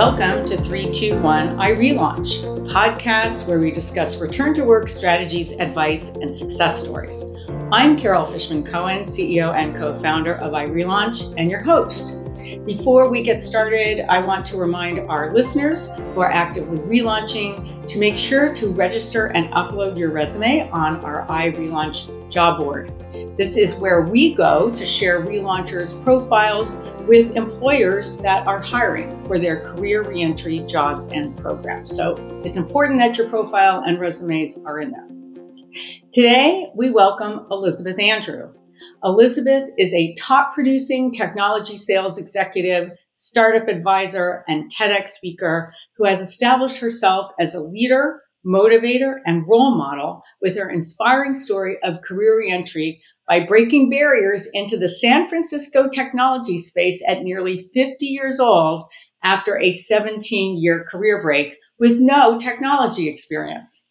[0.00, 6.34] Welcome to 321 iRelaunch, the podcast where we discuss return to work strategies, advice, and
[6.34, 7.22] success stories.
[7.70, 12.16] I'm Carol Fishman Cohen, CEO and co founder of iRelaunch, and your host.
[12.64, 17.98] Before we get started, I want to remind our listeners who are actively relaunching to
[17.98, 22.92] make sure to register and upload your resume on our iRelaunch job board.
[23.36, 29.40] This is where we go to share relaunchers' profiles with employers that are hiring for
[29.40, 31.96] their career reentry jobs and programs.
[31.96, 32.14] So
[32.44, 35.08] it's important that your profile and resumes are in there.
[36.14, 38.52] Today, we welcome Elizabeth Andrew.
[39.02, 46.22] Elizabeth is a top producing technology sales executive, startup advisor, and TEDx speaker who has
[46.22, 52.38] established herself as a leader, motivator, and role model with her inspiring story of career
[52.38, 58.84] reentry by breaking barriers into the San Francisco technology space at nearly 50 years old
[59.22, 63.86] after a 17 year career break with no technology experience.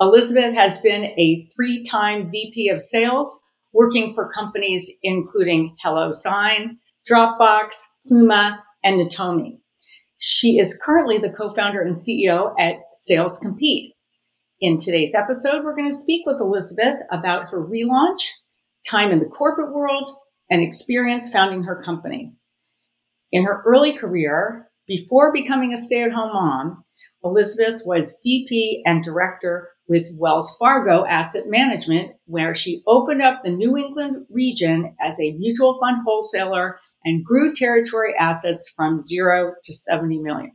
[0.00, 6.78] Elizabeth has been a three time VP of sales, working for companies including HelloSign,
[7.10, 9.58] Dropbox, Pluma, and Netomi.
[10.18, 13.92] She is currently the co founder and CEO at Sales Compete.
[14.60, 18.30] In today's episode, we're going to speak with Elizabeth about her relaunch,
[18.88, 20.08] time in the corporate world,
[20.48, 22.34] and experience founding her company.
[23.32, 26.84] In her early career, before becoming a stay at home mom,
[27.24, 33.50] Elizabeth was VP and director with Wells Fargo Asset Management, where she opened up the
[33.50, 39.74] New England region as a mutual fund wholesaler and grew territory assets from zero to
[39.74, 40.52] 70 million.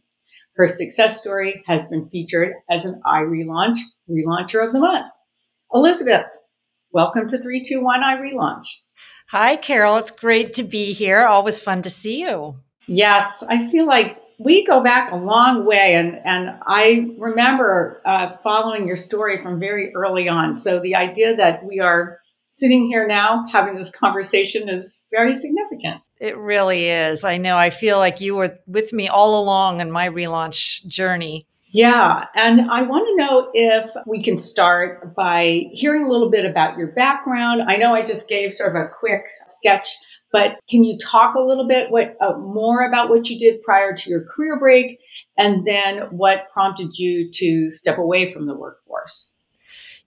[0.56, 3.78] Her success story has been featured as an iRelaunch
[4.10, 5.06] Relauncher of the Month.
[5.72, 6.26] Elizabeth,
[6.92, 8.68] welcome to 321 iRelaunch.
[9.30, 9.98] Hi, Carol.
[9.98, 11.26] It's great to be here.
[11.26, 12.56] Always fun to see you.
[12.88, 18.38] Yes, I feel like we go back a long way, and, and I remember uh,
[18.44, 20.56] following your story from very early on.
[20.56, 22.20] So the idea that we are
[22.58, 26.02] sitting here now having this conversation is very significant.
[26.20, 27.24] It really is.
[27.24, 27.56] I know.
[27.56, 31.46] I feel like you were with me all along in my relaunch journey.
[31.70, 32.26] Yeah.
[32.34, 36.80] And I want to know if we can start by hearing a little bit about
[36.80, 37.62] your background.
[37.68, 39.88] I know I just gave sort of a quick sketch,
[40.32, 43.96] but can you talk a little bit what, uh, more about what you did prior
[43.96, 44.98] to your career break
[45.38, 49.32] and then what prompted you to step away from the workforce?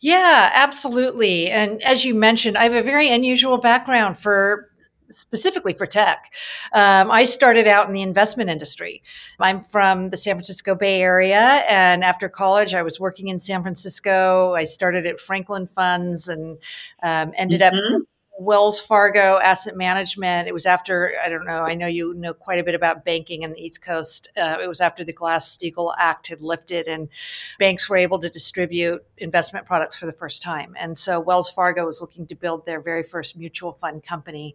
[0.00, 1.50] Yeah, absolutely.
[1.50, 4.71] And as you mentioned, I have a very unusual background for
[5.11, 6.33] specifically for tech.
[6.72, 9.03] Um, I started out in the investment industry.
[9.41, 13.62] I'm from the San Francisco Bay Area, and after college, I was working in San
[13.62, 14.55] Francisco.
[14.55, 16.59] I started at Franklin Funds and
[17.03, 17.97] um, ended mm-hmm.
[17.97, 18.03] up
[18.41, 20.49] Wells Fargo Asset Management.
[20.49, 23.43] It was after, I don't know, I know you know quite a bit about banking
[23.43, 24.33] in the East Coast.
[24.34, 27.11] Uh, it was after the Glass Steagall Act had lifted and
[27.59, 30.75] banks were able to distribute investment products for the first time.
[30.81, 34.55] And so Wells Fargo was looking to build their very first mutual fund company.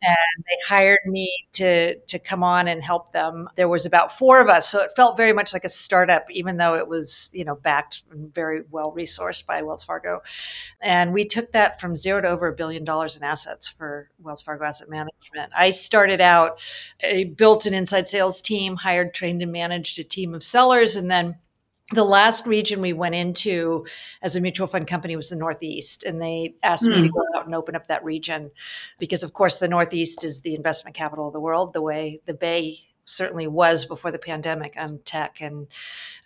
[0.00, 3.48] And they hired me to, to come on and help them.
[3.56, 4.68] There was about four of us.
[4.68, 8.04] So it felt very much like a startup, even though it was, you know, backed
[8.12, 10.22] and very well resourced by Wells Fargo.
[10.80, 14.42] And we took that from zero to over a billion dollars in assets for Wells
[14.42, 15.52] Fargo Asset Management.
[15.56, 16.60] I started out,
[17.02, 21.10] I built an inside sales team, hired, trained, and managed a team of sellers, and
[21.10, 21.36] then
[21.92, 23.86] the last region we went into
[24.22, 26.90] as a mutual fund company was the Northeast, and they asked mm.
[26.90, 27.14] me to hmm.
[27.14, 28.50] go out and open up that region
[28.98, 32.34] because, of course, the Northeast is the investment capital of the world, the way the
[32.34, 35.40] Bay certainly was before the pandemic on tech.
[35.40, 35.66] And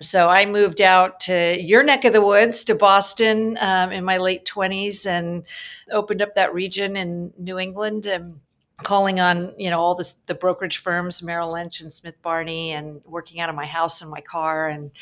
[0.01, 4.19] so I moved out to your neck of the woods to Boston um, in my
[4.19, 5.45] late 20s and
[5.91, 8.41] opened up that region in New England and
[8.85, 13.01] calling on you know all the, the brokerage firms merrill lynch and smith barney and
[13.05, 14.93] working out of my house and my car and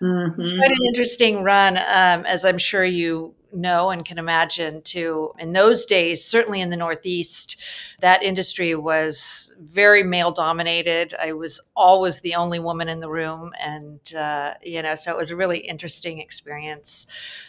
[0.00, 0.58] mm-hmm.
[0.58, 5.32] quite an interesting run um, as i'm sure you know and can imagine too.
[5.38, 7.62] In those days, certainly in the Northeast,
[8.00, 11.14] that industry was very male dominated.
[11.20, 13.52] I was always the only woman in the room.
[13.60, 17.06] And, uh, you know, so it was a really interesting experience.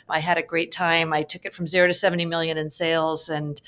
[0.08, 1.14] I had a great time.
[1.14, 3.30] I took it from zero to 70 million in sales.
[3.30, 3.60] And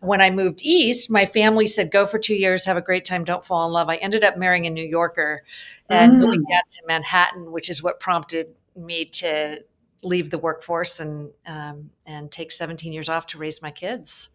[0.00, 3.24] when I moved east, my family said, go for two years, have a great time,
[3.24, 3.88] don't fall in love.
[3.88, 5.42] I ended up marrying a New Yorker
[5.88, 6.18] and mm.
[6.18, 9.62] moving down to Manhattan, which is what prompted me to
[10.02, 14.28] leave the workforce and um, and take 17 years off to raise my kids.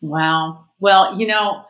[0.00, 0.66] Wow.
[0.80, 1.64] Well, you know,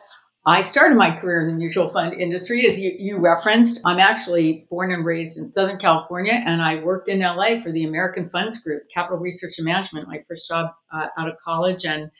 [0.45, 3.81] I started my career in the mutual fund industry, as you, you referenced.
[3.85, 7.85] I'm actually born and raised in Southern California, and I worked in LA for the
[7.85, 12.11] American Funds Group, Capital Research and Management, my first job uh, out of college, and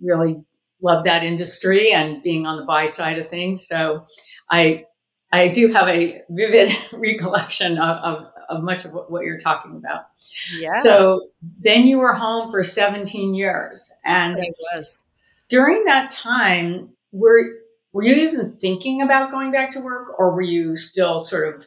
[0.00, 0.42] really
[0.80, 3.66] loved that industry and being on the buy side of things.
[3.66, 4.06] So
[4.50, 4.84] I
[5.32, 9.76] I do have a vivid recollection of, of, of much of what, what, you're talking
[9.76, 10.06] about.
[10.58, 10.80] Yeah.
[10.80, 11.28] So
[11.60, 13.92] then you were home for 17 years.
[14.04, 15.02] And it was.
[15.48, 17.42] During that time, were,
[17.92, 21.66] were you even thinking about going back to work or were you still sort of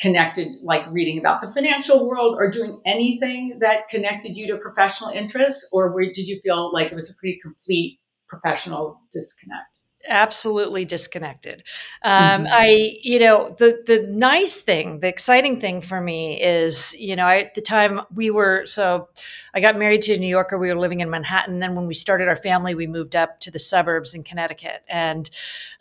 [0.00, 5.10] connected, like reading about the financial world or doing anything that connected you to professional
[5.10, 5.68] interests?
[5.72, 9.69] Or were, did you feel like it was a pretty complete professional disconnect?
[10.08, 11.62] Absolutely disconnected.
[12.02, 12.46] Um, mm-hmm.
[12.48, 17.26] I, you know, the the nice thing, the exciting thing for me is, you know,
[17.26, 19.08] I, at the time we were so,
[19.54, 20.58] I got married to a New Yorker.
[20.58, 21.58] We were living in Manhattan.
[21.58, 25.28] Then when we started our family, we moved up to the suburbs in Connecticut, and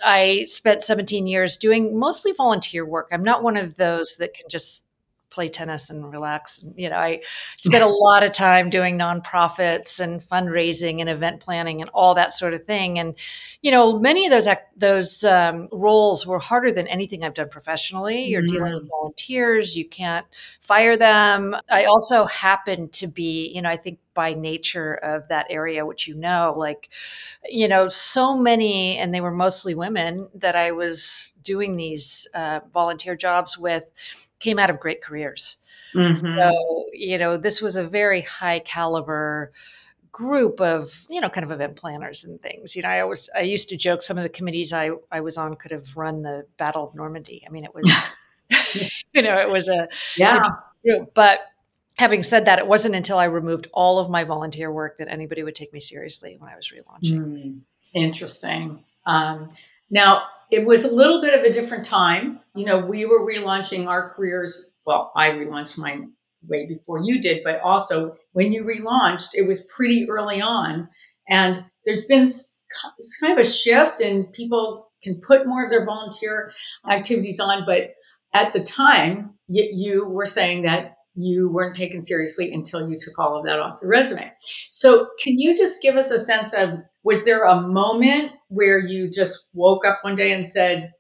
[0.04, 3.10] I spent 17 years doing mostly volunteer work.
[3.12, 4.86] I'm not one of those that can just
[5.30, 6.64] play tennis and relax.
[6.76, 7.22] You know, I
[7.58, 12.34] spent a lot of time doing nonprofits and fundraising and event planning and all that
[12.34, 13.00] sort of thing.
[13.00, 13.16] And
[13.62, 18.26] you know, many of those those um, roles were harder than anything I've done professionally.
[18.26, 18.56] You're mm-hmm.
[18.56, 18.90] dealing with mm.
[18.90, 20.26] volunteers; you can't
[20.62, 21.56] fire them.
[21.70, 26.08] I also happen to be, you know, I think by nature of that area, which
[26.08, 26.90] you know, like,
[27.48, 32.60] you know, so many, and they were mostly women that I was doing these uh,
[32.74, 33.90] volunteer jobs with
[34.40, 35.58] came out of great careers.
[35.94, 36.38] Mm-hmm.
[36.38, 39.52] So, you know, this was a very high caliber
[40.12, 42.76] group of, you know, kind of event planners and things.
[42.76, 45.38] You know, I always I used to joke some of the committees I, I was
[45.38, 47.44] on could have run the Battle of Normandy.
[47.48, 47.90] I mean, it was
[49.14, 49.88] you know, it was a
[50.18, 50.42] yeah.
[50.84, 51.14] group.
[51.14, 51.40] But
[51.98, 55.44] having said that, it wasn't until I removed all of my volunteer work that anybody
[55.44, 57.20] would take me seriously when I was relaunching.
[57.20, 57.60] Mm,
[57.94, 58.84] interesting.
[59.06, 59.50] Um,
[59.90, 62.40] now, it was a little bit of a different time.
[62.56, 64.74] You know, we were relaunching our careers.
[64.86, 66.14] Well, I relaunched mine
[66.48, 70.90] way before you did, but also when you relaunched, it was pretty early on.
[71.28, 72.30] And there's been
[73.22, 76.54] kind of a shift, and people can put more of their volunteer
[76.90, 77.66] activities on.
[77.66, 77.94] But
[78.34, 83.38] at the time, you, were saying that you weren't taken seriously until you took all
[83.38, 84.32] of that off your resume.
[84.72, 89.12] So, can you just give us a sense of was there a moment where you
[89.12, 90.94] just woke up one day and said,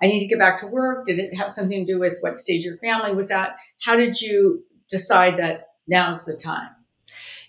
[0.00, 1.04] I need to get back to work?
[1.04, 3.56] Did it have something to do with what stage your family was at?
[3.82, 6.70] How did you decide that now's the time?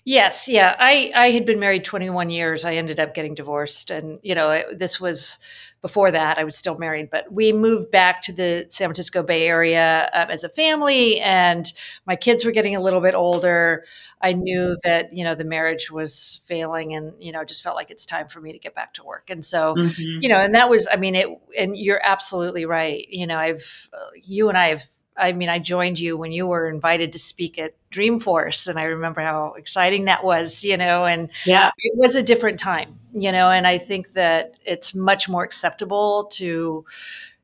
[0.03, 0.73] Yes, yeah.
[0.79, 2.63] I I had been married 21 years.
[2.63, 5.39] I ended up getting divorced and you know, this was
[5.81, 9.47] before that I was still married, but we moved back to the San Francisco Bay
[9.47, 11.71] Area uh, as a family and
[12.05, 13.85] my kids were getting a little bit older.
[14.19, 17.91] I knew that, you know, the marriage was failing and, you know, just felt like
[17.91, 19.29] it's time for me to get back to work.
[19.29, 20.21] And so, mm-hmm.
[20.21, 21.27] you know, and that was I mean, it
[21.57, 23.07] and you're absolutely right.
[23.09, 24.83] You know, I've uh, you and I have
[25.17, 28.83] I mean, I joined you when you were invited to speak at Dreamforce, and I
[28.83, 33.31] remember how exciting that was, you know, and yeah, it was a different time, you
[33.31, 36.85] know, and I think that it's much more acceptable to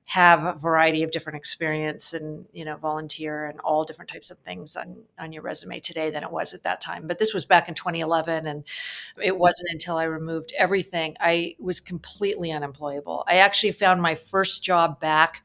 [0.06, 4.38] have a variety of different experience and you know volunteer and all different types of
[4.40, 7.46] things on on your resume today than it was at that time but this was
[7.46, 8.66] back in 2011 and
[9.22, 14.64] it wasn't until i removed everything i was completely unemployable i actually found my first
[14.64, 15.42] job back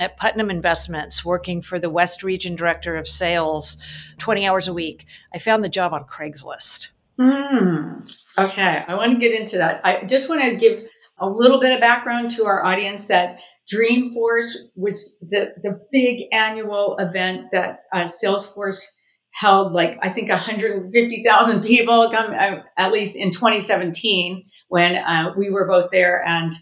[0.00, 3.76] at Putnam Investments, working for the West Region Director of Sales,
[4.16, 5.04] 20 hours a week.
[5.34, 6.92] I found the job on Craigslist.
[7.18, 9.82] Mm, okay, I want to get into that.
[9.84, 10.88] I just want to give
[11.18, 13.40] a little bit of background to our audience that
[13.72, 18.84] Dreamforce was the, the big annual event that uh, Salesforce
[19.32, 25.50] held, like I think 150,000 people come uh, at least in 2017 when uh, we
[25.50, 26.22] were both there.
[26.24, 26.52] And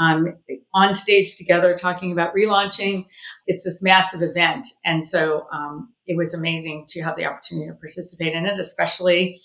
[0.00, 0.38] um,
[0.72, 3.04] on stage together talking about relaunching.
[3.46, 4.66] It's this massive event.
[4.84, 9.40] And so um, it was amazing to have the opportunity to participate in it, especially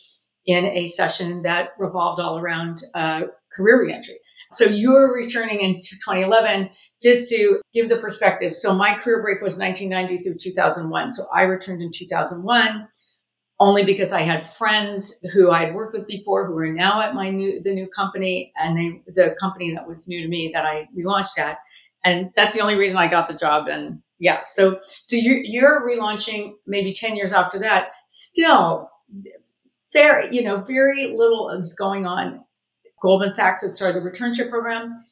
[0.46, 4.16] in a session that revolved all around uh, career reentry.
[4.52, 6.70] So you're returning in 2011
[7.02, 8.56] just to give the perspective.
[8.56, 11.12] So my career break was 1990 through 2001.
[11.12, 12.88] So I returned in 2001
[13.60, 17.30] only because I had friends who I'd worked with before who are now at my
[17.30, 20.90] new the new company and they the company that was new to me that I
[20.98, 21.60] relaunched at.
[22.04, 23.68] And that's the only reason I got the job.
[23.68, 27.92] And yeah, so so you're you're relaunching maybe 10 years after that.
[28.10, 28.90] Still
[29.94, 32.44] very, you know, very little is going on.
[33.02, 35.06] Goldman Sachs had started the returnship program.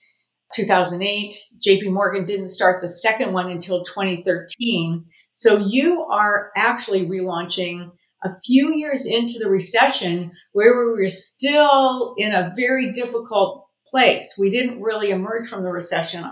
[0.54, 1.36] 2008.
[1.66, 5.06] JP Morgan didn't start the second one until 2013.
[5.34, 7.92] So you are actually relaunching
[8.24, 14.36] a few years into the recession where we were still in a very difficult place.
[14.38, 16.24] We didn't really emerge from the recession,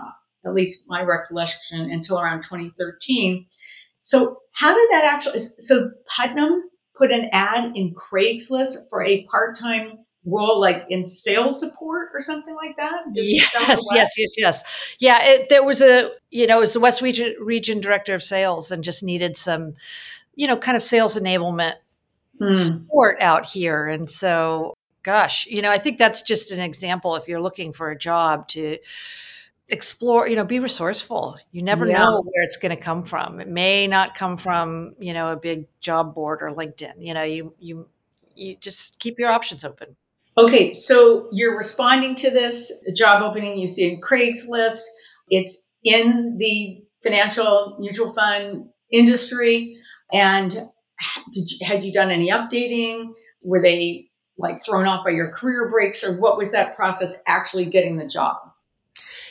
[0.44, 3.46] at least my recollection, until around 2013.
[3.98, 6.62] So how did that actually, so Putnam
[6.96, 12.54] put an ad in Craigslist for a part-time role like in sales support or something
[12.54, 13.02] like that?
[13.14, 13.52] yes,
[13.92, 14.96] yes, yes, yes.
[14.98, 18.22] Yeah, it, there was a, you know, it was the West region, region director of
[18.22, 19.74] sales and just needed some,
[20.34, 21.74] you know, kind of sales enablement
[22.38, 22.54] hmm.
[22.54, 23.86] support out here.
[23.86, 27.90] And so, gosh, you know, I think that's just an example if you're looking for
[27.90, 28.78] a job to,
[29.70, 31.98] explore you know be resourceful you never yeah.
[31.98, 35.36] know where it's going to come from it may not come from you know a
[35.36, 37.88] big job board or linkedin you know you you
[38.34, 39.96] you just keep your options open
[40.36, 44.82] okay so you're responding to this job opening you see in craigslist
[45.28, 49.76] it's in the financial mutual fund industry
[50.12, 50.50] and
[51.32, 53.12] did you, had you done any updating
[53.44, 54.08] were they
[54.38, 58.06] like thrown off by your career breaks or what was that process actually getting the
[58.06, 58.36] job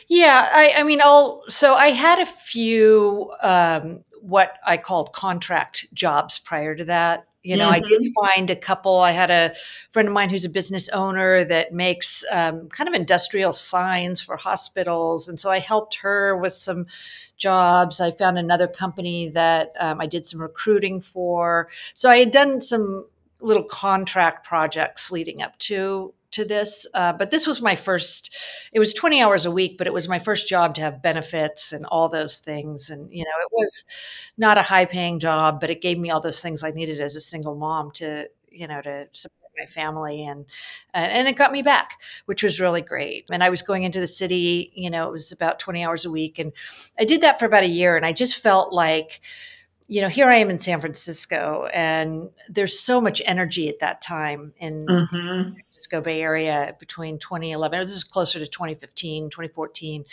[0.07, 1.43] yeah, I, I mean, I'll.
[1.47, 7.27] So I had a few um, what I called contract jobs prior to that.
[7.43, 7.73] You know, mm-hmm.
[7.73, 8.27] I did mm-hmm.
[8.27, 8.99] find a couple.
[8.99, 9.55] I had a
[9.91, 14.37] friend of mine who's a business owner that makes um, kind of industrial signs for
[14.37, 16.85] hospitals, and so I helped her with some
[17.37, 17.99] jobs.
[17.99, 21.67] I found another company that um, I did some recruiting for.
[21.95, 23.05] So I had done some
[23.39, 28.35] little contract projects leading up to to this, uh, but this was my first.
[28.73, 31.73] It was twenty hours a week, but it was my first job to have benefits
[31.73, 32.89] and all those things.
[32.89, 33.85] And you know, it was
[34.37, 37.15] not a high paying job, but it gave me all those things I needed as
[37.15, 40.45] a single mom to you know to support my family and
[40.93, 44.07] and it got me back which was really great and i was going into the
[44.07, 46.51] city you know it was about 20 hours a week and
[46.97, 49.21] i did that for about a year and i just felt like
[49.87, 54.01] you know, here I am in San Francisco, and there's so much energy at that
[54.01, 55.43] time in mm-hmm.
[55.49, 57.79] San Francisco Bay Area between 2011.
[57.79, 60.05] This is closer to 2015, 2014.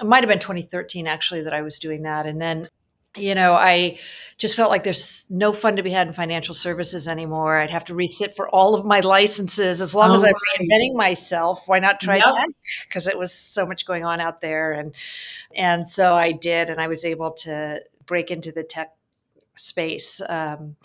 [0.00, 2.68] It might have been 2013 actually that I was doing that, and then.
[3.14, 3.98] You know, I
[4.38, 7.58] just felt like there's no fun to be had in financial services anymore.
[7.58, 10.94] I'd have to resit for all of my licenses as long oh, as I'm reinventing
[10.94, 11.68] myself.
[11.68, 12.24] Why not try yep.
[12.24, 12.48] tech?
[12.88, 14.94] Because it was so much going on out there, and
[15.54, 18.92] and so I did, and I was able to break into the tech
[19.54, 20.20] space.
[20.28, 20.76] Um,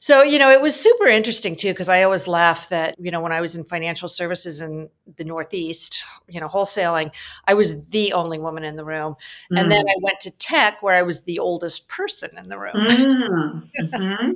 [0.00, 3.20] so, you know, it was super interesting too, because I always laugh that, you know,
[3.20, 7.14] when I was in financial services in the Northeast, you know, wholesaling,
[7.46, 9.16] I was the only woman in the room.
[9.50, 9.60] Mm.
[9.60, 9.90] And then mm.
[9.90, 12.74] I went to tech where I was the oldest person in the room.
[12.74, 13.70] Mm.
[13.80, 14.32] mm-hmm.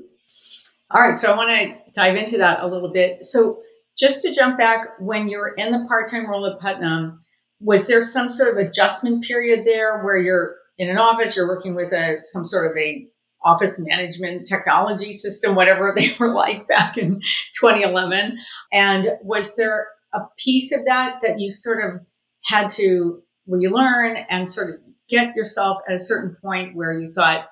[0.90, 1.18] All right.
[1.18, 3.25] So I want to dive into that a little bit.
[3.26, 3.60] So,
[3.98, 7.25] just to jump back, when you were in the part time role at Putnam,
[7.60, 11.75] was there some sort of adjustment period there where you're in an office, you're working
[11.75, 13.08] with a some sort of a
[13.42, 17.21] office management technology system, whatever they were like back in
[17.61, 18.38] 2011.
[18.73, 22.00] And was there a piece of that that you sort of
[22.45, 27.47] had to relearn and sort of get yourself at a certain point where you thought,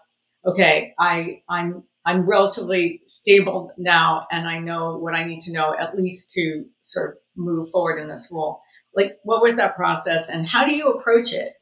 [0.45, 5.75] okay, I, I'm I'm relatively stable now and I know what I need to know
[5.77, 8.63] at least to sort of move forward in this role.
[8.95, 11.55] Like what was that process and how do you approach it?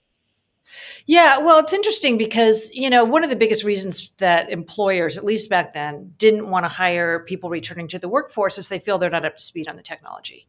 [1.07, 5.25] Yeah, well, it's interesting because, you know, one of the biggest reasons that employers, at
[5.25, 8.99] least back then, didn't want to hire people returning to the workforce is they feel
[8.99, 10.49] they're not up to speed on the technology.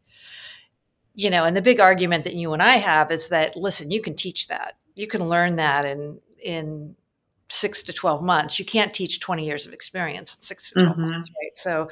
[1.13, 4.01] You know, and the big argument that you and I have is that listen, you
[4.01, 4.73] can teach that.
[4.95, 6.95] You can learn that in in
[7.49, 8.57] six to 12 months.
[8.57, 11.09] You can't teach 20 years of experience in six to 12 mm-hmm.
[11.11, 11.55] months, right?
[11.55, 11.89] So,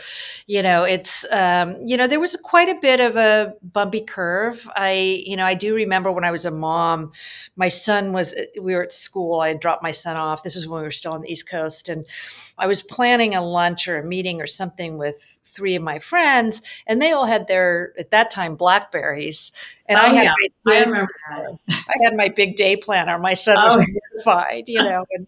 [0.47, 4.67] you know, it's, um, you know, there was quite a bit of a bumpy curve.
[4.75, 7.11] I, you know, I do remember when I was a mom,
[7.55, 10.43] my son was, we were at school, I had dropped my son off.
[10.43, 11.87] This is when we were still on the East Coast.
[11.87, 12.05] And
[12.57, 16.61] I was planning a lunch or a meeting or something with three of my friends,
[16.87, 19.51] and they all had their, at that time, Blackberries.
[19.87, 20.33] And oh, I had yeah.
[20.65, 21.59] my, I remember that.
[21.69, 23.19] I had my big day planner.
[23.19, 23.83] My son was oh.
[23.85, 25.05] mortified, you know.
[25.11, 25.27] And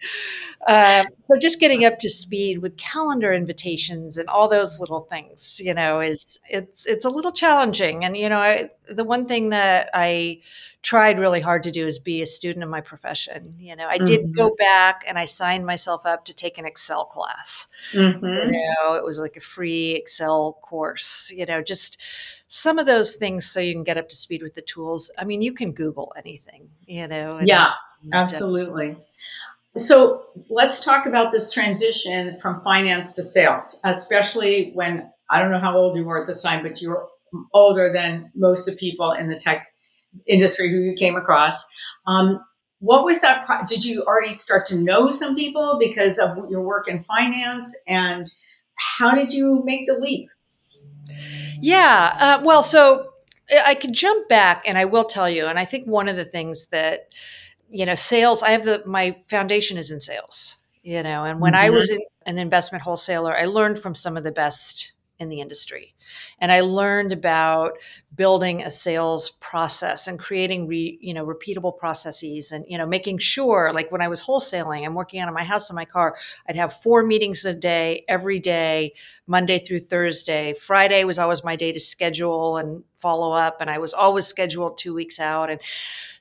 [0.65, 5.61] uh, so just getting up to speed with calendar invitations and all those little things,
[5.63, 8.05] you know, is it's it's a little challenging.
[8.05, 10.39] And you know, I, the one thing that I
[10.85, 13.55] tried really hard to do is be a student of my profession.
[13.59, 14.05] You know, I mm-hmm.
[14.05, 17.67] did go back and I signed myself up to take an Excel class.
[17.91, 18.23] Mm-hmm.
[18.23, 21.33] You know, it was like a free Excel course.
[21.35, 21.99] You know, just
[22.47, 25.11] some of those things so you can get up to speed with the tools.
[25.17, 27.39] I mean, you can Google anything, you know.
[27.41, 27.71] yeah,
[28.13, 28.97] absolutely.
[29.77, 35.59] So let's talk about this transition from finance to sales, especially when I don't know
[35.59, 37.07] how old you were at this time, but you were
[37.53, 39.67] older than most of the people in the tech
[40.25, 41.65] industry who you came across.
[42.07, 42.39] Um,
[42.79, 43.45] what was that?
[43.45, 47.75] Pro- did you already start to know some people because of your work in finance?
[47.87, 48.27] And
[48.75, 50.29] how did you make the leap?
[51.61, 52.17] Yeah.
[52.19, 53.11] Uh, well, so
[53.65, 56.25] I could jump back and I will tell you, and I think one of the
[56.25, 57.09] things that,
[57.69, 61.53] you know, sales, I have the, my foundation is in sales, you know, and when
[61.53, 61.65] mm-hmm.
[61.65, 65.39] I was in, an investment wholesaler, I learned from some of the best in the
[65.41, 65.95] industry.
[66.39, 67.77] And I learned about
[68.15, 73.17] building a sales process and creating re, you know repeatable processes and you know making
[73.17, 76.15] sure like when I was wholesaling, I'm working out of my house in my car,
[76.47, 78.93] I'd have four meetings a day every day,
[79.27, 80.53] Monday through Thursday.
[80.53, 84.77] Friday was always my day to schedule and follow up and I was always scheduled
[84.77, 85.61] 2 weeks out and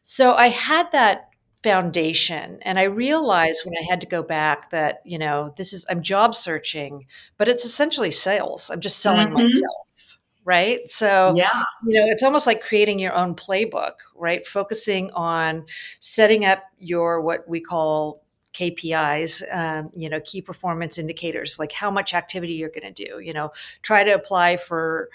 [0.03, 1.31] so I had that
[1.65, 2.59] foundation.
[2.63, 6.03] And i realized when i had to go back that you know this is i'm
[6.03, 7.07] job searching
[7.39, 8.71] but it's essentially sales.
[8.71, 9.39] I'm just selling mm-hmm.
[9.39, 10.81] myself right?
[10.91, 11.63] So yeah.
[11.87, 14.47] you know it's almost like creating your own playbook right?
[14.47, 15.65] Focusing on
[16.01, 18.23] setting up your what we call
[18.55, 23.21] KPIs, um, you know, key performance indicators, like how much activity you're going to do.
[23.21, 25.11] You know, try to apply for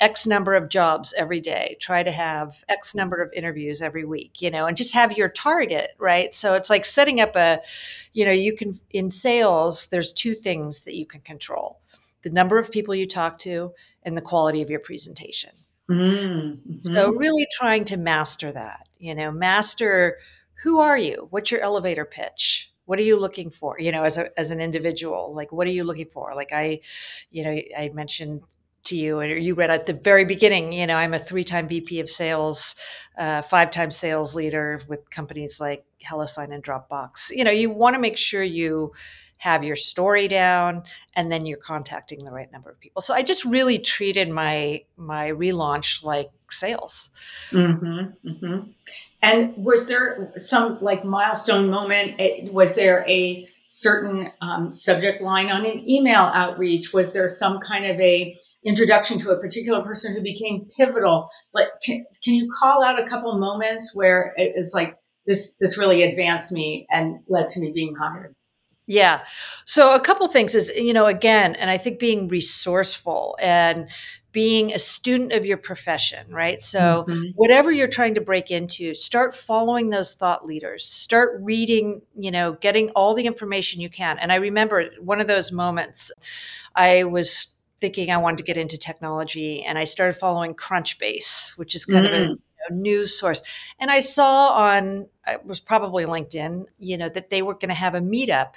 [0.00, 4.40] X number of jobs every day, try to have X number of interviews every week,
[4.40, 6.34] you know, and just have your target, right?
[6.34, 7.60] So it's like setting up a,
[8.12, 11.80] you know, you can, in sales, there's two things that you can control
[12.22, 13.70] the number of people you talk to
[14.02, 15.50] and the quality of your presentation.
[15.90, 16.52] Mm-hmm.
[16.54, 20.16] So really trying to master that, you know, master
[20.62, 21.26] who are you?
[21.28, 22.72] What's your elevator pitch?
[22.86, 23.76] What are you looking for?
[23.78, 26.34] You know, as a, as an individual, like what are you looking for?
[26.34, 26.80] Like I,
[27.30, 28.42] you know, I mentioned
[28.84, 32.00] to you or you read at the very beginning you know i'm a three-time vp
[32.00, 32.76] of sales
[33.16, 38.00] uh, five-time sales leader with companies like hellosign and dropbox you know you want to
[38.00, 38.92] make sure you
[39.38, 40.82] have your story down
[41.14, 44.82] and then you're contacting the right number of people so i just really treated my
[44.96, 47.08] my relaunch like sales
[47.50, 48.70] mm-hmm, mm-hmm.
[49.24, 52.20] And was there some like milestone moment
[52.52, 57.86] was there a certain um, subject line on an email outreach was there some kind
[57.86, 61.28] of a introduction to a particular person who became pivotal.
[61.52, 65.78] Like, can, can you call out a couple moments where it is like this this
[65.78, 68.34] really advanced me and led to me being hired?
[68.86, 69.24] Yeah.
[69.64, 73.88] So a couple things is, you know, again, and I think being resourceful and
[74.34, 76.60] being a student of your profession, right?
[76.60, 77.30] So mm-hmm.
[77.36, 80.84] whatever you're trying to break into, start following those thought leaders.
[80.84, 84.18] Start reading, you know, getting all the information you can.
[84.18, 86.10] And I remember one of those moments
[86.74, 91.76] I was thinking I wanted to get into technology, and I started following Crunchbase, which
[91.76, 92.08] is kind mm.
[92.08, 92.38] of a mm.
[92.70, 93.42] Know, news source.
[93.78, 97.74] And I saw on it was probably LinkedIn, you know, that they were going to
[97.74, 98.54] have a meetup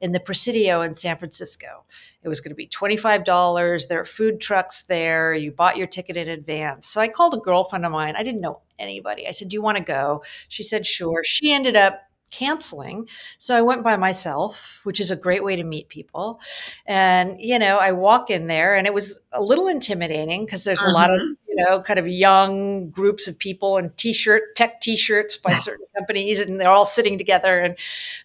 [0.00, 1.84] in the Presidio in San Francisco.
[2.22, 3.88] It was going to be $25.
[3.88, 5.34] There are food trucks there.
[5.34, 6.88] You bought your ticket in advance.
[6.88, 8.14] So I called a girlfriend of mine.
[8.16, 9.26] I didn't know anybody.
[9.26, 10.22] I said, Do you want to go?
[10.48, 11.22] She said, Sure.
[11.24, 13.08] She ended up canceling.
[13.38, 16.40] So I went by myself, which is a great way to meet people.
[16.86, 20.82] And, you know, I walk in there and it was a little intimidating because there's
[20.82, 21.34] a lot of, uh-huh.
[21.48, 26.40] you know, kind of young groups of people in t-shirt, tech t-shirts by certain companies
[26.40, 27.58] and they're all sitting together.
[27.60, 27.76] And,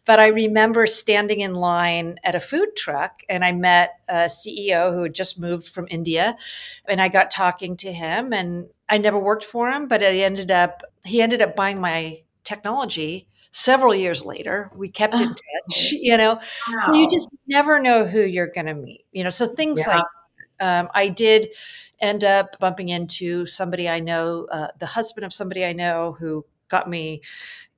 [0.06, 4.94] but I remember standing in line at a food truck and I met a CEO
[4.94, 6.38] who had just moved from India
[6.88, 10.52] and I got talking to him and I never worked for him, but I ended
[10.52, 16.18] up, he ended up buying my technology several years later we kept in touch you
[16.18, 16.36] know?
[16.36, 16.78] Wow.
[16.86, 19.30] so you just never know who you're going to meet you know?
[19.30, 19.98] So things yeah.
[19.98, 20.06] like
[20.60, 21.54] um, i did
[22.00, 26.46] end up bumping into somebody i know uh, the husband of somebody i know who
[26.68, 27.22] got me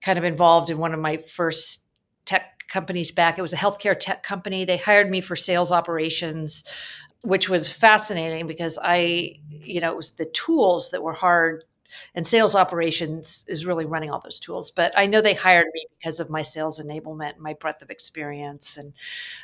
[0.02, 1.82] kind of involved in one of my first
[2.26, 3.38] tech companies back.
[3.38, 4.66] It was a healthcare tech company.
[4.66, 6.64] They hired me for sales operations
[7.26, 11.64] which was fascinating because i you know it was the tools that were hard
[12.14, 14.72] and sales operations is really running all those tools.
[14.72, 18.78] But I know they hired me because of my sales enablement, my breadth of experience,
[18.78, 18.94] and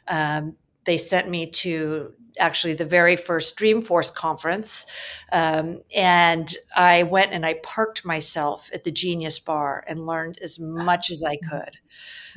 [0.08, 4.86] um, they sent me to actually the very first Dreamforce conference.
[5.32, 10.60] Um, and I went and I parked myself at the Genius Bar and learned as
[10.60, 11.78] much as I could.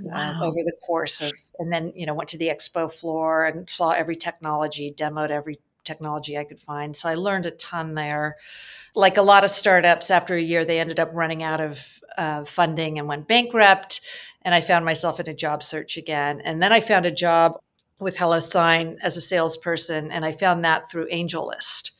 [0.00, 0.30] Um, wow.
[0.30, 3.70] Um, over the course of, and then, you know, went to the expo floor and
[3.70, 6.96] saw every technology, demoed every technology I could find.
[6.96, 8.36] So I learned a ton there.
[8.94, 12.44] Like a lot of startups, after a year, they ended up running out of uh,
[12.44, 14.00] funding and went bankrupt.
[14.42, 16.40] And I found myself in a job search again.
[16.40, 17.58] And then I found a job
[17.98, 21.92] with HelloSign as a salesperson, and I found that through AngelList.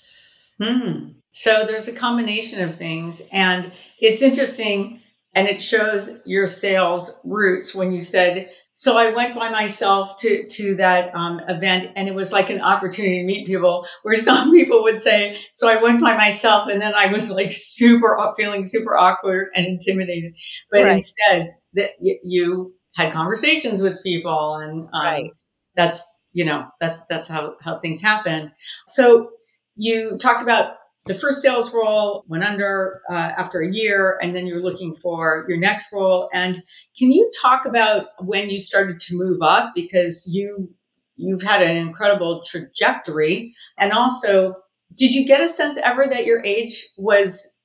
[0.60, 1.10] Hmm.
[1.32, 3.22] So there's a combination of things.
[3.32, 5.00] And it's interesting,
[5.34, 10.48] and it shows your sales roots when you said so I went by myself to
[10.48, 13.86] to that um, event, and it was like an opportunity to meet people.
[14.02, 17.52] Where some people would say, "So I went by myself," and then I was like
[17.52, 20.34] super feeling super awkward and intimidated.
[20.70, 20.96] But right.
[20.96, 25.30] instead, that you had conversations with people, and um, right.
[25.76, 28.50] that's you know that's that's how how things happen.
[28.88, 29.30] So
[29.76, 30.74] you talked about
[31.06, 35.44] the first sales role went under uh, after a year, and then you're looking for
[35.48, 36.30] your next role.
[36.32, 36.56] And
[36.98, 39.72] can you talk about when you started to move up?
[39.74, 40.74] Because you
[41.16, 43.54] you've had an incredible trajectory.
[43.78, 44.56] And also,
[44.96, 47.60] did you get a sense ever that your age was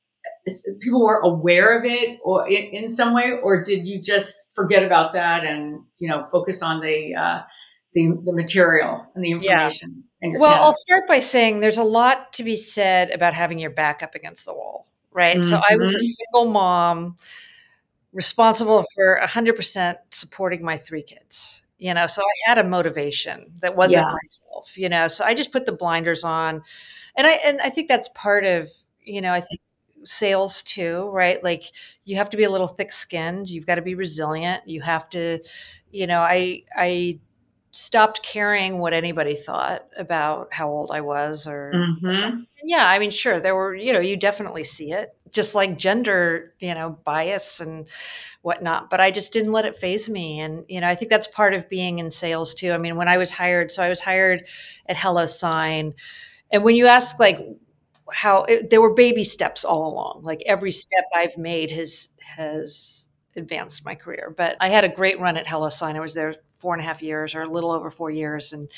[0.81, 4.83] people were aware of it or in, in some way, or did you just forget
[4.83, 7.41] about that and you know focus on the uh,
[7.93, 10.03] the, the material and the information?
[10.03, 10.08] Yeah.
[10.21, 14.03] Well, I'll start by saying there's a lot to be said about having your back
[14.03, 15.37] up against the wall, right?
[15.37, 15.49] Mm-hmm.
[15.49, 16.05] So I was a mm-hmm.
[16.05, 17.17] single mom
[18.11, 23.75] responsible for 100% supporting my three kids you know so i had a motivation that
[23.75, 24.13] wasn't yeah.
[24.21, 26.61] myself you know so i just put the blinders on
[27.15, 28.69] and i and i think that's part of
[29.01, 29.61] you know i think
[30.03, 31.63] sales too right like
[32.05, 35.09] you have to be a little thick skinned you've got to be resilient you have
[35.09, 35.39] to
[35.91, 37.17] you know i i
[37.71, 42.41] stopped caring what anybody thought about how old i was or mm-hmm.
[42.63, 46.53] yeah i mean sure there were you know you definitely see it just like gender
[46.59, 47.87] you know bias and
[48.41, 48.89] whatnot.
[48.89, 50.39] But I just didn't let it faze me.
[50.39, 52.71] And, you know, I think that's part of being in sales too.
[52.71, 54.47] I mean, when I was hired, so I was hired
[54.87, 55.93] at HelloSign.
[56.51, 57.39] And when you ask like
[58.11, 63.09] how it, there were baby steps all along, like every step I've made has, has
[63.35, 64.33] advanced my career.
[64.35, 65.95] But I had a great run at HelloSign.
[65.95, 68.53] I was there four and a half years or a little over four years.
[68.53, 68.69] And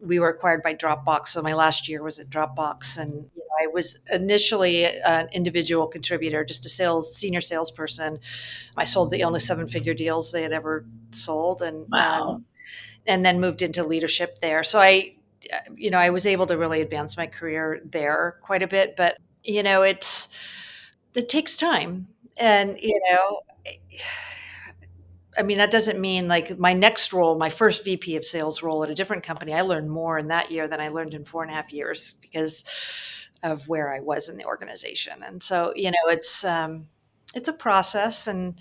[0.00, 1.28] we were acquired by Dropbox.
[1.28, 2.96] So my last year was at Dropbox.
[2.96, 8.20] And you know, I was initially an individual contributor, just a sales, senior salesperson.
[8.76, 11.60] I sold the only seven figure deals they had ever sold.
[11.60, 12.22] And, wow.
[12.22, 12.44] um,
[13.06, 14.62] and then moved into leadership there.
[14.62, 15.16] So I,
[15.76, 19.18] you know, I was able to really advance my career there quite a bit, but
[19.42, 20.30] you know, it's,
[21.14, 23.40] it takes time and, you know,
[25.36, 28.82] I mean, that doesn't mean like my next role, my first VP of sales role
[28.84, 31.42] at a different company, I learned more in that year than I learned in four
[31.42, 32.64] and a half years because
[33.42, 35.22] of where I was in the organization.
[35.22, 36.86] And so, you know, it's um,
[37.34, 38.26] it's a process.
[38.26, 38.58] And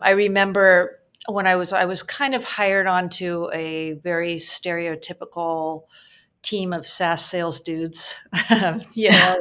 [0.00, 5.84] I remember when I was I was kind of hired onto a very stereotypical
[6.42, 8.26] team of SaaS sales dudes,
[8.94, 9.36] you know,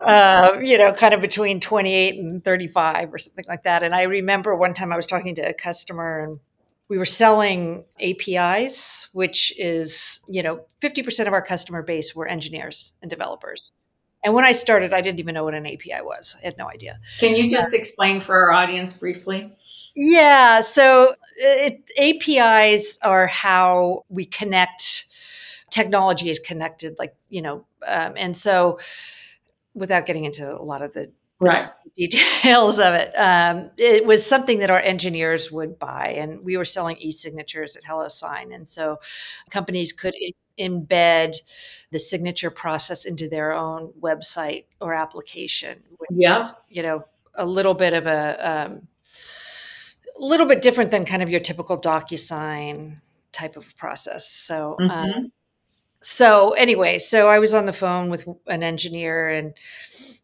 [0.00, 3.82] uh, you know, kind of between 28 and 35 or something like that.
[3.82, 6.40] And I remember one time I was talking to a customer and
[6.88, 12.92] we were selling APIs, which is, you know, 50% of our customer base were engineers
[13.00, 13.72] and developers.
[14.22, 16.36] And when I started, I didn't even know what an API was.
[16.42, 16.98] I had no idea.
[17.18, 19.54] Can you just uh, explain for our audience briefly?
[19.94, 20.62] Yeah.
[20.62, 25.06] So it, APIs are how we connect
[25.70, 28.78] technology is connected, like, you know, um, and so
[29.74, 33.12] without getting into a lot of the right details of it.
[33.16, 37.84] Um, it was something that our engineers would buy, and we were selling e-signatures at
[37.84, 38.98] HelloSign, and so
[39.50, 40.14] companies could
[40.58, 41.36] embed
[41.90, 45.82] the signature process into their own website or application.
[46.10, 48.88] yeah, is, you know, a little bit of a um,
[50.16, 52.96] little bit different than kind of your typical DocuSign
[53.32, 54.28] type of process.
[54.28, 54.76] So.
[54.80, 55.18] Um, mm-hmm.
[55.18, 55.32] Um,
[56.04, 59.54] so anyway, so I was on the phone with an engineer and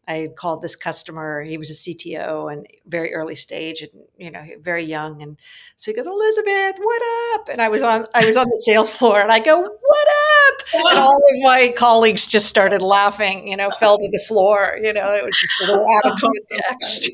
[0.07, 1.41] I called this customer.
[1.41, 5.21] He was a CTO and very early stage and you know very young.
[5.23, 5.39] And
[5.77, 7.01] so he goes, Elizabeth, what
[7.33, 7.49] up?
[7.49, 10.07] And I was on I was on the sales floor and I go, what
[10.47, 10.67] up?
[10.73, 13.47] And all of my colleagues just started laughing.
[13.47, 14.77] You know, fell to the floor.
[14.81, 17.09] You know, it was just a little out of context.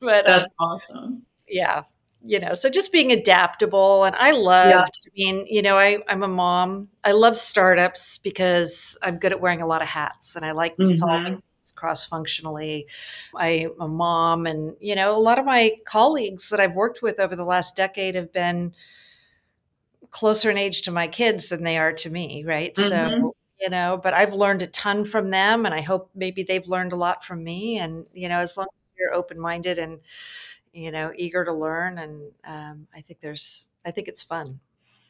[0.00, 1.22] But that's um, awesome.
[1.48, 1.84] Yeah,
[2.26, 4.04] you know, so just being adaptable.
[4.04, 4.80] And I loved, yeah.
[4.82, 6.88] I mean, you know, I, I'm a mom.
[7.04, 10.76] I love startups because I'm good at wearing a lot of hats and I like
[10.76, 10.96] mm-hmm.
[10.96, 11.42] solving
[11.74, 12.86] cross functionally.
[13.34, 17.20] I'm a mom, and you know, a lot of my colleagues that I've worked with
[17.20, 18.74] over the last decade have been
[20.10, 22.74] closer in age to my kids than they are to me, right?
[22.74, 22.88] Mm-hmm.
[22.88, 26.66] So, you know, but I've learned a ton from them, and I hope maybe they've
[26.66, 27.78] learned a lot from me.
[27.78, 30.00] And you know, as long as you're open minded and
[30.76, 34.60] you know eager to learn and um, i think there's i think it's fun.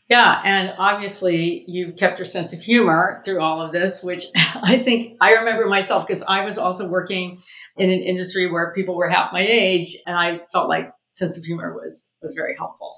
[0.09, 4.79] Yeah and obviously you've kept your sense of humor through all of this which i
[4.79, 7.42] think i remember myself because i was also working
[7.76, 11.44] in an industry where people were half my age and i felt like sense of
[11.44, 12.92] humor was was very helpful.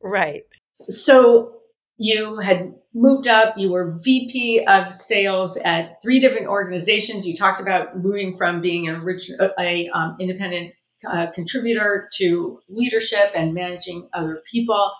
[0.00, 0.44] Right.
[0.80, 1.58] So
[1.98, 7.26] you had moved up you were vp of sales at three different organizations.
[7.26, 10.74] You talked about moving from being a, rich, a um, independent
[11.10, 14.92] uh, contributor to leadership and managing other people.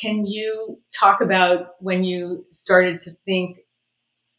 [0.00, 3.58] Can you talk about when you started to think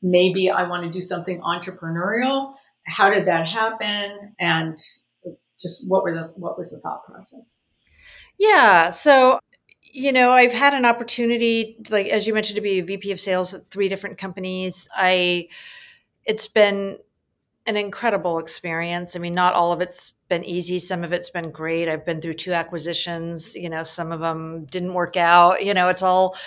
[0.01, 2.53] maybe I want to do something entrepreneurial?
[2.87, 4.35] How did that happen?
[4.39, 4.79] And
[5.61, 7.57] just what were the what was the thought process?
[8.37, 9.39] Yeah, so
[9.93, 13.19] you know, I've had an opportunity, like as you mentioned, to be a VP of
[13.19, 14.87] sales at three different companies.
[14.95, 15.49] I
[16.25, 16.97] it's been
[17.65, 19.15] an incredible experience.
[19.15, 20.79] I mean, not all of it's been easy.
[20.79, 21.89] Some of it's been great.
[21.89, 23.53] I've been through two acquisitions.
[23.53, 25.63] You know, some of them didn't work out.
[25.63, 26.37] You know, it's all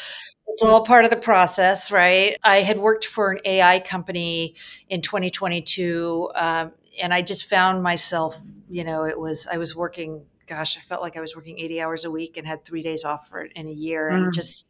[0.48, 2.38] it's all part of the process, right?
[2.42, 4.54] I had worked for an AI company
[4.88, 10.22] in 2022, um, and I just found myself, you know, it was, I was working,
[10.46, 13.04] gosh, I felt like I was working 80 hours a week and had three days
[13.04, 14.10] off for in a year.
[14.10, 14.16] Mm.
[14.16, 14.68] And just,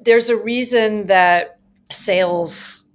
[0.00, 1.58] there's a reason that
[1.90, 2.86] sales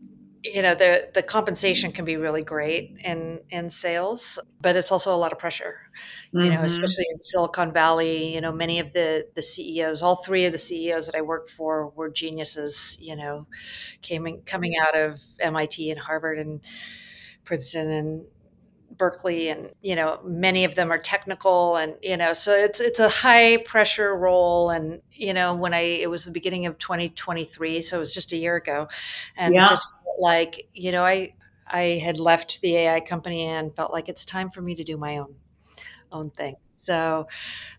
[0.43, 5.13] you know the the compensation can be really great in in sales but it's also
[5.13, 5.77] a lot of pressure
[6.33, 6.55] you mm-hmm.
[6.55, 10.51] know especially in silicon valley you know many of the the ceos all three of
[10.51, 13.47] the ceos that i worked for were geniuses you know
[14.01, 16.61] came in, coming out of mit and harvard and
[17.45, 18.25] princeton and
[18.97, 22.99] Berkeley and you know many of them are technical and you know so it's it's
[22.99, 27.81] a high pressure role and you know when I it was the beginning of 2023
[27.81, 28.87] so it was just a year ago
[29.35, 29.65] and yeah.
[29.65, 29.87] just
[30.19, 31.33] like you know I
[31.67, 34.97] I had left the AI company and felt like it's time for me to do
[34.97, 35.35] my own
[36.13, 36.55] own thing.
[36.75, 37.27] So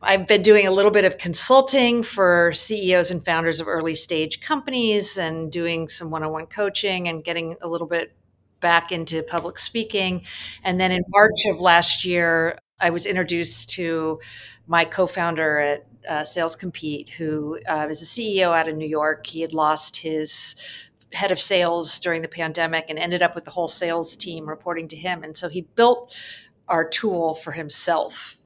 [0.02, 4.40] I've been doing a little bit of consulting for CEOs and founders of early stage
[4.40, 8.12] companies and doing some one-on-one coaching and getting a little bit
[8.64, 10.22] back into public speaking.
[10.62, 14.20] And then in March of last year, I was introduced to
[14.66, 18.88] my co founder at uh, Sales Compete, who uh, is a CEO out of New
[18.88, 19.26] York.
[19.26, 20.56] He had lost his
[21.12, 24.88] head of sales during the pandemic and ended up with the whole sales team reporting
[24.88, 25.22] to him.
[25.22, 26.16] And so he built
[26.66, 28.40] our tool for himself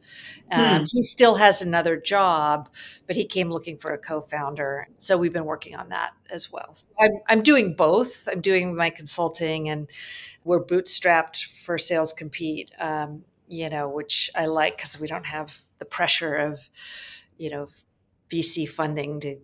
[0.50, 0.84] um, hmm.
[0.90, 2.68] He still has another job,
[3.06, 4.88] but he came looking for a co-founder.
[4.96, 6.72] So we've been working on that as well.
[6.72, 8.28] So I'm, I'm doing both.
[8.30, 9.88] I'm doing my consulting, and
[10.44, 12.70] we're bootstrapped for Sales Compete.
[12.78, 16.70] Um, you know, which I like because we don't have the pressure of,
[17.38, 17.68] you know,
[18.30, 19.36] VC funding to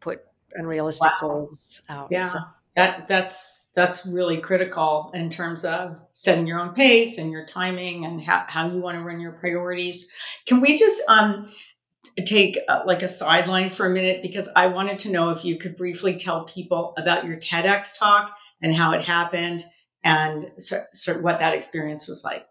[0.00, 0.20] put
[0.52, 1.28] unrealistic wow.
[1.28, 2.08] goals out.
[2.10, 2.38] Yeah, so.
[2.76, 8.06] that that's that's really critical in terms of setting your own pace and your timing
[8.06, 10.10] and how, how you want to run your priorities.
[10.46, 11.52] Can we just um,
[12.24, 14.22] take uh, like a sideline for a minute?
[14.22, 18.34] Because I wanted to know if you could briefly tell people about your TEDx talk
[18.62, 19.62] and how it happened
[20.02, 22.46] and so, so what that experience was like.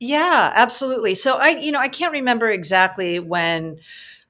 [0.00, 1.14] Yeah, absolutely.
[1.14, 3.78] So I, you know, I can't remember exactly when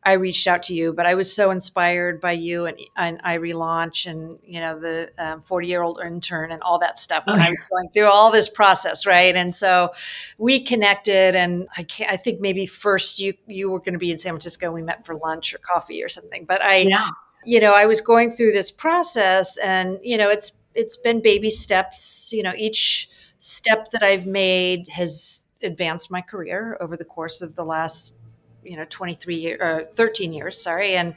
[0.07, 3.39] I reached out to you, but I was so inspired by you and, and I
[3.39, 7.41] relaunch and you know the 40 um, year old intern and all that stuff when
[7.41, 9.35] I was going through all this process, right?
[9.35, 9.93] And so
[10.37, 14.11] we connected, and I can't, I think maybe first you you were going to be
[14.11, 14.71] in San Francisco.
[14.71, 17.09] We met for lunch or coffee or something, but I, yeah.
[17.47, 21.49] you know, I was going through this process, and you know, it's it's been baby
[21.49, 22.31] steps.
[22.31, 27.57] You know, each step that I've made has advanced my career over the course of
[27.57, 28.19] the last
[28.65, 31.15] you know 23 years or uh, 13 years sorry and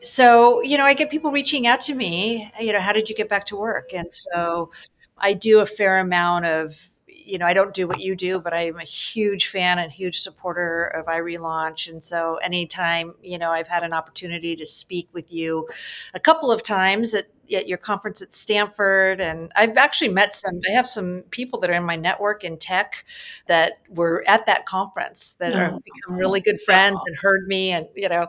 [0.00, 3.16] so you know i get people reaching out to me you know how did you
[3.16, 4.70] get back to work and so
[5.18, 8.54] i do a fair amount of you know, I don't do what you do, but
[8.54, 11.90] I'm a huge fan and huge supporter of iRelaunch.
[11.90, 15.66] And so anytime, you know, I've had an opportunity to speak with you
[16.14, 19.20] a couple of times at, at your conference at Stanford.
[19.20, 22.58] And I've actually met some, I have some people that are in my network in
[22.58, 23.04] tech
[23.46, 27.70] that were at that conference that oh, have become really good friends and heard me
[27.70, 28.28] and, you know,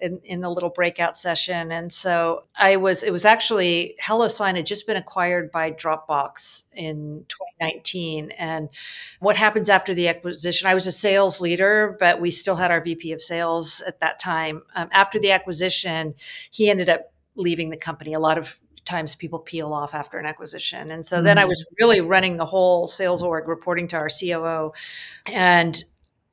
[0.00, 1.70] in, in the little breakout session.
[1.70, 7.24] And so I was, it was actually HelloSign had just been acquired by Dropbox in
[7.28, 8.30] 2019.
[8.32, 8.68] And
[9.20, 10.68] what happens after the acquisition?
[10.68, 14.18] I was a sales leader, but we still had our VP of sales at that
[14.18, 14.62] time.
[14.74, 16.14] Um, after the acquisition,
[16.50, 18.14] he ended up leaving the company.
[18.14, 20.90] A lot of times people peel off after an acquisition.
[20.90, 21.24] And so mm-hmm.
[21.24, 21.48] then I mm-hmm.
[21.50, 24.72] was really running the whole sales org, reporting to our COO.
[25.26, 25.82] And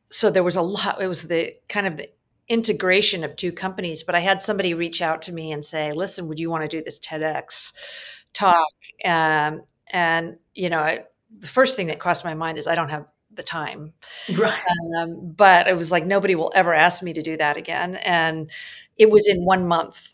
[0.09, 2.09] so there was a lot, it was the kind of the
[2.47, 6.27] integration of two companies, but I had somebody reach out to me and say, "Listen,
[6.27, 7.73] would you want to do this TEDx
[8.33, 8.65] talk?"
[9.03, 11.03] Um, and you know, I,
[11.39, 13.93] the first thing that crossed my mind is I don't have the time,
[14.35, 14.57] right?
[14.97, 18.49] Um, but it was like nobody will ever ask me to do that again, and
[18.97, 20.13] it was in one month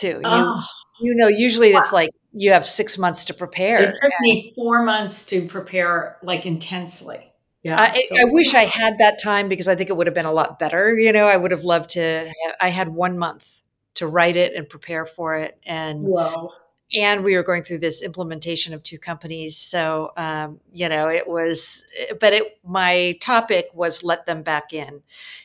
[0.00, 0.20] too.
[0.24, 0.62] Oh.
[1.00, 1.80] You, you know, usually wow.
[1.80, 3.82] it's like you have six months to prepare.
[3.82, 7.32] It took me four months to prepare, like intensely.
[7.62, 7.80] Yeah.
[7.80, 8.16] I, so.
[8.20, 10.58] I, wish I had that time because I think it would have been a lot
[10.58, 10.96] better.
[10.98, 12.00] You know, I would have loved to.
[12.26, 13.62] Have, I had one month
[13.94, 16.52] to write it and prepare for it, and Whoa.
[16.94, 19.56] and we were going through this implementation of two companies.
[19.56, 21.84] So um, you know, it was.
[22.18, 25.02] But it my topic was let them back in,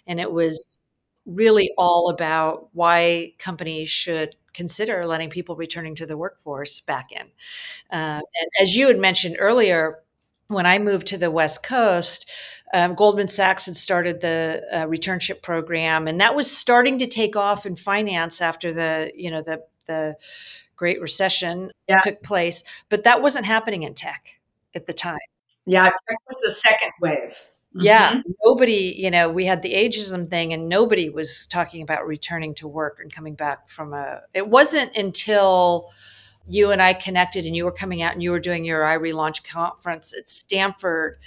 [0.08, 0.80] and it was
[1.26, 7.28] really all about why companies should consider letting people returning to the workforce back in.
[7.92, 10.00] Uh, and as you had mentioned earlier
[10.48, 12.30] when I moved to the West Coast,
[12.74, 17.36] um, Goldman Sachs had started the uh, returnship program, and that was starting to take
[17.36, 20.16] off in finance after the you know the the
[20.76, 22.00] Great Recession yeah.
[22.00, 24.40] took place, but that wasn't happening in tech
[24.74, 25.20] at the time.
[25.66, 27.36] Yeah, tech was the second wave.
[27.78, 32.56] Yeah, nobody, you know, we had the ageism thing and nobody was talking about returning
[32.56, 35.92] to work and coming back from a it wasn't until
[36.48, 39.44] you and I connected and you were coming out and you were doing your iRelaunch
[39.50, 41.18] conference at Stanford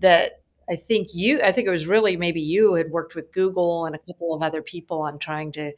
[0.00, 3.86] that I think you I think it was really maybe you had worked with Google
[3.86, 5.72] and a couple of other people on trying to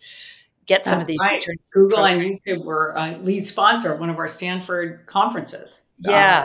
[0.67, 1.35] get some That's of these right.
[1.37, 2.41] return Google programs.
[2.47, 5.85] and YouTube were a lead sponsor of one of our Stanford conferences.
[6.07, 6.45] Uh, Yeah.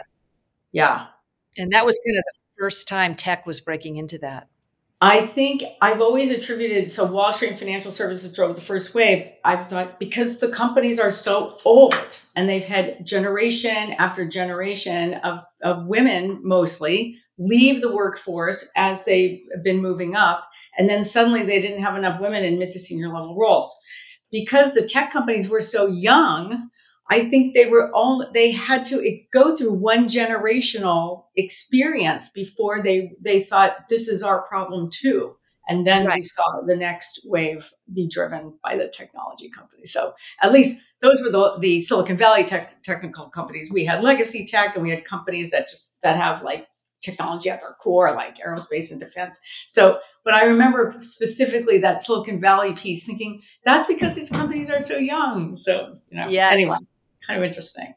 [0.72, 1.06] yeah.
[1.58, 4.48] And that was kind of the first time tech was breaking into that.
[5.04, 9.32] I think I've always attributed so Wall Street and financial services drove the first wave.
[9.44, 15.44] I thought because the companies are so old and they've had generation after generation of,
[15.62, 20.48] of women mostly leave the workforce as they've been moving up.
[20.78, 23.78] And then suddenly they didn't have enough women in mid to senior level roles.
[24.32, 26.70] Because the tech companies were so young,
[27.10, 32.82] I think they were all they had to ex- go through one generational experience before
[32.82, 35.36] they they thought this is our problem too.
[35.68, 39.94] And then we saw the next wave be driven by the technology companies.
[39.94, 43.72] So at least those were the, the Silicon Valley tech, technical companies.
[43.72, 46.68] We had legacy tech, and we had companies that just that have like
[47.02, 49.40] technology at their core, like aerospace and defense.
[49.70, 54.82] So, but I remember specifically that Silicon Valley piece, thinking that's because these companies are
[54.82, 55.58] so young.
[55.58, 56.54] So, you know, Yes.
[56.54, 56.78] anyway,
[57.28, 57.94] kind of interesting.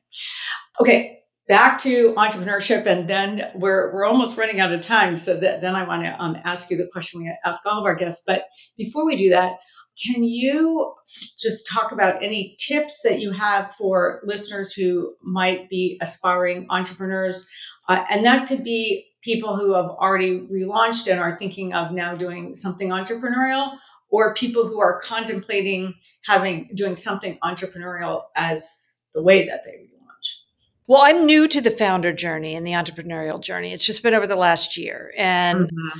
[0.81, 5.17] Okay, back to entrepreneurship, and then we're we're almost running out of time.
[5.17, 7.85] So that, then I want to um, ask you the question we ask all of
[7.85, 8.25] our guests.
[8.27, 8.45] But
[8.77, 9.59] before we do that,
[10.05, 10.93] can you
[11.39, 17.49] just talk about any tips that you have for listeners who might be aspiring entrepreneurs?
[17.89, 22.15] Uh, and that could be people who have already relaunched and are thinking of now
[22.15, 23.73] doing something entrepreneurial,
[24.11, 28.86] or people who are contemplating having doing something entrepreneurial as
[29.17, 30.43] the way that they relaunch.
[30.87, 33.73] Well, I'm new to the founder journey and the entrepreneurial journey.
[33.73, 35.99] It's just been over the last year and mm-hmm.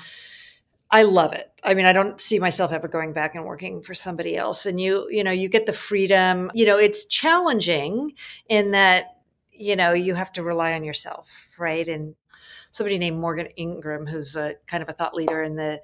[0.91, 1.51] I love it.
[1.65, 4.67] I mean, I don't see myself ever going back and working for somebody else.
[4.67, 6.51] And you, you know, you get the freedom.
[6.55, 8.13] You know, it's challenging
[8.49, 9.17] in that,
[9.51, 11.89] you know, you have to rely on yourself, right?
[11.89, 12.15] And
[12.71, 15.81] somebody named Morgan Ingram, who's a kind of a thought leader in the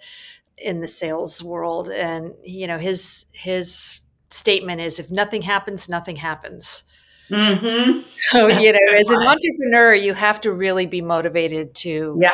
[0.59, 6.17] in the sales world, and you know, his his statement is if nothing happens, nothing
[6.17, 6.85] happens.
[7.31, 8.01] Mm-hmm.
[8.31, 12.33] So, you know, as an entrepreneur, you have to really be motivated to Yeah.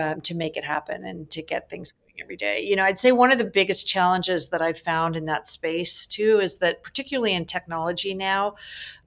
[0.00, 2.60] um, to make it happen and to get things going every day.
[2.62, 6.06] You know, I'd say one of the biggest challenges that I've found in that space
[6.06, 8.56] too is that, particularly in technology now,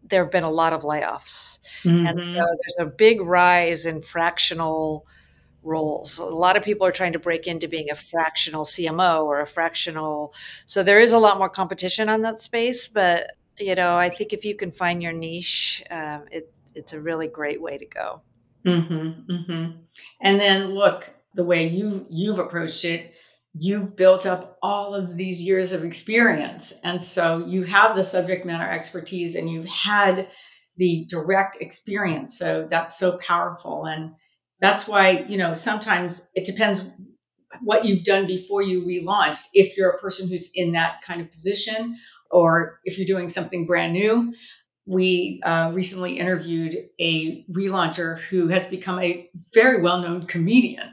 [0.03, 1.59] there have been a lot of layoffs.
[1.83, 2.33] And so Mhm.
[2.33, 5.05] there's a big rise in fractional
[5.63, 6.17] roles.
[6.17, 9.45] A lot of people are trying to break into being a fractional CMO or a
[9.45, 10.33] fractional.
[10.65, 12.87] So there is a lot more competition on that space.
[12.87, 16.99] But, you know, I think if you can find your niche, um, it, it's a
[16.99, 18.21] really great way to go.
[18.65, 19.77] Mm-hmm, mm-hmm.
[20.21, 23.13] And then look, the way you you've approached it,
[23.53, 28.45] you've built up all of these years of experience, and so you have the subject
[28.45, 30.29] matter expertise, and you've had
[30.77, 32.37] the direct experience.
[32.37, 34.13] So that's so powerful, and
[34.59, 36.85] that's why you know sometimes it depends
[37.61, 39.43] what you've done before you relaunched.
[39.53, 41.97] If you're a person who's in that kind of position,
[42.31, 44.33] or if you're doing something brand new,
[44.85, 50.89] we uh, recently interviewed a relauncher who has become a very well-known comedian,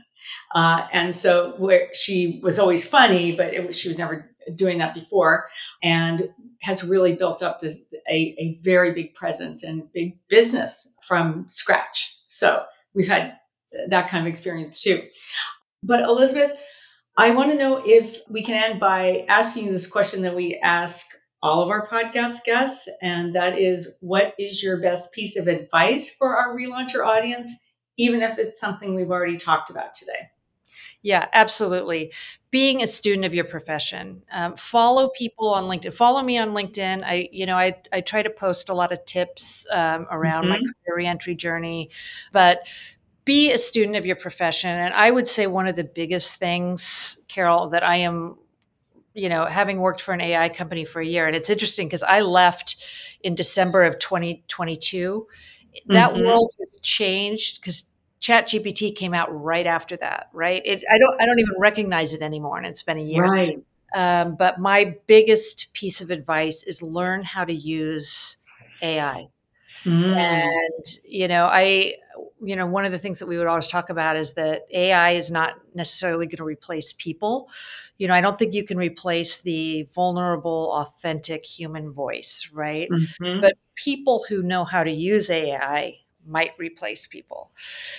[0.55, 4.95] uh, and so where she was always funny, but it she was never doing that
[4.95, 5.49] before,
[5.83, 6.29] and
[6.61, 7.79] has really built up this
[8.11, 12.15] a, a very big presence and big business from scratch.
[12.29, 13.39] So we've had
[13.89, 15.03] that kind of experience too.
[15.83, 16.53] But Elizabeth,
[17.17, 20.61] I want to know if we can end by asking you this question that we
[20.63, 21.07] ask
[21.43, 26.15] all of our podcast guests, and that is what is your best piece of advice
[26.15, 27.65] for our relauncher audience,
[27.97, 30.31] even if it's something we've already talked about today?
[31.03, 32.13] Yeah, absolutely.
[32.51, 35.93] Being a student of your profession, um, follow people on LinkedIn.
[35.93, 37.05] Follow me on LinkedIn.
[37.05, 40.57] I, you know, I I try to post a lot of tips um, around my
[40.57, 40.73] Mhm.
[40.85, 41.91] career reentry journey,
[42.33, 42.67] but
[43.25, 44.71] be a student of your profession.
[44.71, 48.39] And I would say one of the biggest things, Carol, that I am,
[49.19, 52.03] you know, having worked for an AI company for a year, and it's interesting because
[52.03, 52.77] I left
[53.23, 55.27] in December of 2022.
[55.89, 56.23] That Mhm.
[56.25, 57.91] world has changed because
[58.21, 60.63] ChatGPT came out right after that, right?
[60.65, 63.31] It, I don't I don't even recognize it anymore, and it's been a year.
[63.31, 63.59] Right.
[63.95, 68.37] Um, but my biggest piece of advice is learn how to use
[68.83, 69.29] AI.
[69.87, 70.15] Mm.
[70.19, 71.95] And you know, I
[72.41, 75.13] you know, one of the things that we would always talk about is that AI
[75.13, 77.51] is not necessarily going to replace people.
[77.99, 82.89] You know, I don't think you can replace the vulnerable, authentic human voice, right?
[82.91, 83.41] Mhm.
[83.41, 87.51] But people who know how to use AI might replace people.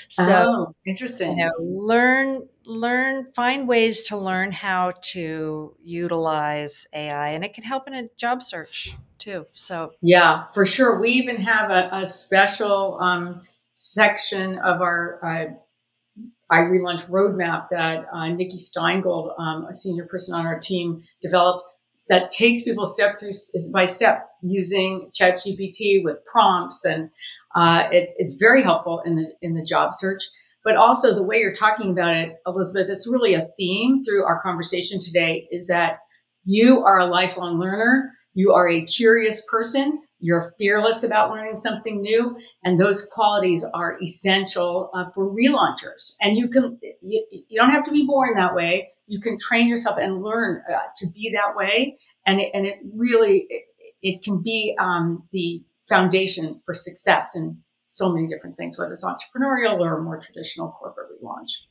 [0.07, 1.37] So oh, interesting.
[1.37, 7.63] You know, learn learn find ways to learn how to utilize AI and it can
[7.63, 9.47] help in a job search too.
[9.53, 10.99] So yeah, for sure.
[10.99, 13.41] We even have a, a special um,
[13.79, 20.45] section of our uh, iRelaunch roadmap that uh, Nikki Steingold, um, a senior person on
[20.45, 21.63] our team, developed
[22.09, 23.31] that takes people step through
[23.71, 27.09] by step using ChatGPT with prompts, and
[27.55, 30.23] uh, it, it's very helpful in the in the job search.
[30.63, 34.41] But also the way you're talking about it, Elizabeth, it's really a theme through our
[34.41, 35.47] conversation today.
[35.51, 35.99] Is that
[36.43, 42.01] you are a lifelong learner, you are a curious person, you're fearless about learning something
[42.01, 46.15] new, and those qualities are essential uh, for relaunchers.
[46.19, 48.89] And you can you, you, don't have to be born that way.
[49.07, 52.79] You can train yourself and learn uh, to be that way, and it, and it
[52.93, 53.63] really it,
[54.01, 59.03] it can be um, the foundation for success in so many different things, whether it's
[59.03, 61.63] entrepreneurial or more traditional corporate relaunch.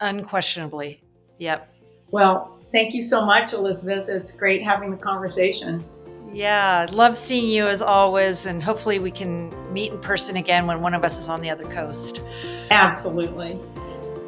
[0.00, 1.02] Unquestionably,
[1.38, 1.72] yep.
[2.10, 4.08] Well, thank you so much, Elizabeth.
[4.08, 5.84] It's great having the conversation.
[6.32, 10.80] Yeah, love seeing you as always, and hopefully we can meet in person again when
[10.80, 12.22] one of us is on the other coast.
[12.70, 13.58] Absolutely.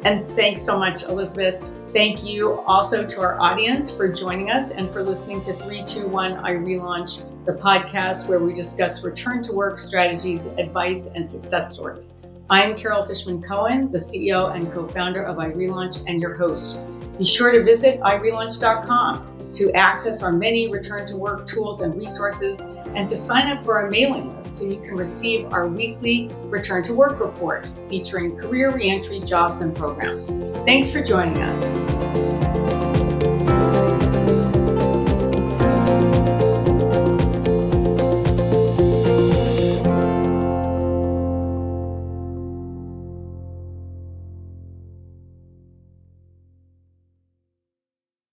[0.03, 1.63] And thanks so much, Elizabeth.
[1.89, 7.25] Thank you also to our audience for joining us and for listening to 321 iRelaunch,
[7.45, 12.17] the podcast where we discuss return to work strategies, advice, and success stories.
[12.49, 16.83] I'm Carol Fishman Cohen, the CEO and co founder of iRelaunch and your host.
[17.17, 22.59] Be sure to visit irelaunch.com to access our many return to work tools and resources,
[22.59, 26.83] and to sign up for our mailing list so you can receive our weekly return
[26.83, 30.29] to work report featuring career reentry jobs and programs.
[30.65, 32.34] Thanks for joining us.